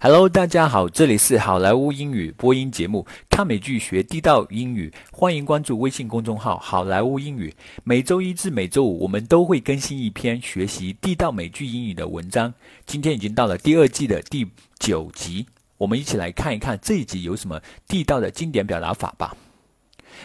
[0.00, 7.52] Hello，大家好，这里是好莱坞英语播音节目，看美剧学地道英语，欢迎关注微信公众号“好莱坞英语”。
[7.82, 12.54] 每周一至每周五，我们都会更新一篇学习地道美剧英语的文章。
[12.86, 14.46] 今天已经到了第二季的第
[14.78, 15.46] 九集，
[15.78, 19.36] 我们一起来看一看这一集有什么地道的经典表达法吧。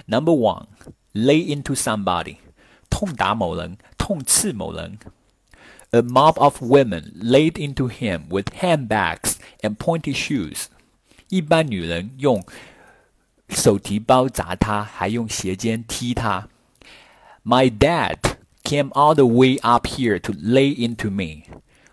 [0.06, 2.36] Number one，lay into somebody，
[2.92, 5.00] 痛打某人，痛刺某人。
[5.90, 10.67] A mob of women laid into him with handbags and pointy shoes。
[11.29, 12.45] 一般女人用
[13.49, 16.49] 手提包砸他，还用鞋尖踢他。
[17.45, 18.19] My dad
[18.63, 21.45] came all the way up here to lay into me。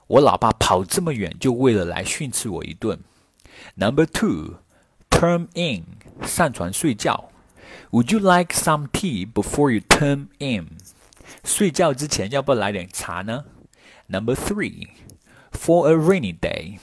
[0.07, 2.99] 我老爸跑这么远，就为了来训斥我一顿。
[3.75, 4.59] Number two,
[5.09, 5.85] turn in，
[6.27, 7.31] 上床睡觉。
[7.91, 10.77] Would you like some tea before you turn in？
[11.43, 13.45] 睡觉之前要不要来点茶呢？
[14.07, 14.89] Number three,
[15.51, 16.79] for a rainy day，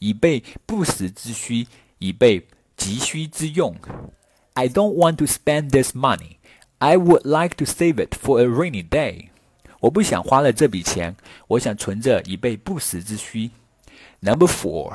[0.00, 1.66] 以备不时之需，
[1.98, 3.74] 以备急需之用。
[4.54, 6.36] I don't want to spend this money.
[6.78, 9.28] I would like to save it for a rainy day.
[9.80, 11.16] 我不想花了这笔钱，
[11.48, 13.50] 我想存着以备不时之需。
[14.20, 14.94] Number four,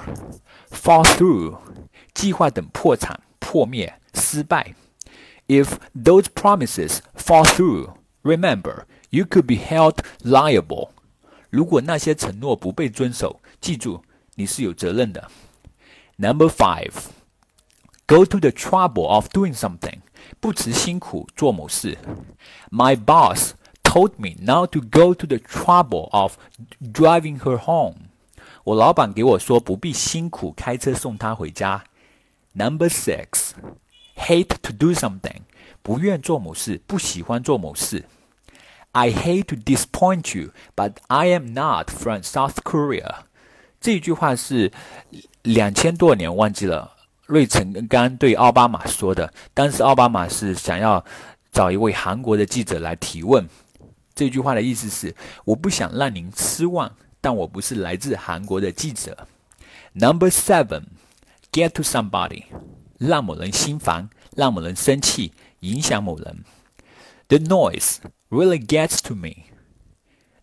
[0.72, 1.60] fall through，
[2.14, 4.76] 计划等破产、破灭、失败。
[5.48, 7.94] If those promises fall through,
[8.24, 10.90] remember you could be held liable.
[11.50, 14.04] 如果那些承诺不被遵守，记住
[14.36, 15.30] 你是有责任的。
[16.18, 16.92] Number five,
[18.06, 20.00] go to the trouble of doing something，
[20.40, 21.98] 不辞辛苦做某事。
[22.70, 26.38] My boss told me not to go to the trouble of
[26.82, 27.96] driving her home。
[28.64, 31.84] 我老板给我说不必辛苦开车送她回家。
[32.54, 33.52] Number six,
[34.16, 35.42] hate to do something，
[35.82, 38.06] 不愿做某事，不喜欢做某事。
[38.92, 43.24] I hate to disappoint you, but I am not from South Korea。
[43.87, 44.73] 这句话是
[45.43, 46.91] 两千多年忘记了
[47.29, 49.33] 芮成钢对奥巴马说的。
[49.55, 51.05] 当时奥巴马是想要
[51.53, 53.49] 找一位韩国的记者来提问。
[54.13, 56.91] 这句话的意思是：我不想让您失望，
[57.21, 59.29] 但我不是来自韩国的记者。
[59.93, 60.83] Number seven,
[61.53, 62.47] get to somebody，
[62.99, 66.39] 让某人心烦，让某人生气，影响某人。
[67.29, 67.99] The noise
[68.31, 69.45] really gets to me.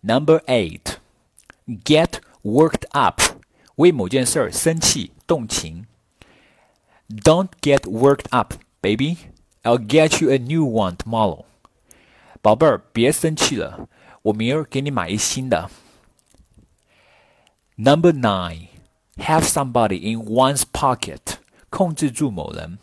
[0.01, 0.95] Number eight,
[1.84, 3.22] get worked up，
[3.76, 5.87] 为某件事儿生气动情。
[7.09, 9.16] Don't get worked up, baby.
[9.62, 11.44] I'll get you a new one tomorrow.
[12.41, 13.88] 宝贝儿，别生气了，
[14.22, 15.71] 我明儿给你买一新的。
[17.76, 18.69] Number nine,
[19.16, 21.21] have somebody in one's pocket，
[21.71, 22.78] 控制住某人。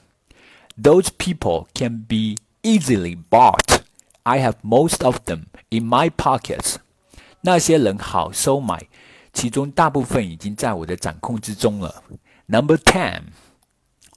[0.81, 3.81] Those people can be easily bought.
[4.23, 6.77] I have most of them in my pockets。
[7.41, 8.87] 那些人好收买，
[9.40, 12.04] 其中大部分已经在我的掌控之中了。
[12.46, 13.22] Number ten,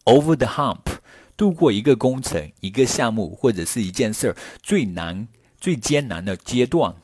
[0.03, 0.97] over the hump，
[1.37, 5.29] 度过一个工程、一个项目或者是一件事儿最难、
[5.61, 6.95] 最艰难的阶段。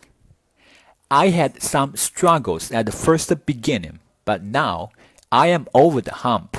[1.07, 4.89] I had some struggles at the first beginning, but now
[5.29, 6.49] I am over the hump.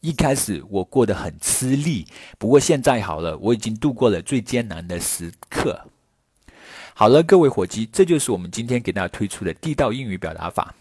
[0.00, 2.08] 一开始我过得很吃力，
[2.40, 5.86] 不过现在好了，我已经度过了最艰难的时刻。
[6.92, 10.74] 好了，各位伙计，这就是我们今天给大家推出的地道英语表达法。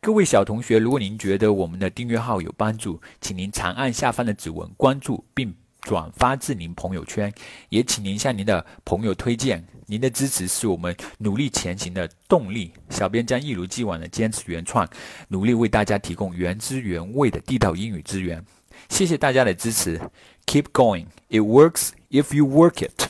[0.00, 7.32] 各位小同学，如果您觉得我们的订阅号有帮助，请您长按下方的指纹关注并转发至您朋友圈，
[7.68, 9.62] 也请您向您的朋友推荐。
[9.86, 12.72] 您的支持是我们努力前行的动力。
[12.90, 14.88] 小编将一如既往的坚持原创，
[15.26, 18.42] 努力为大家提供原汁原味的地道英语资源。
[18.88, 20.00] 谢谢大家的支持
[20.46, 23.07] ，Keep going, it works if you work it.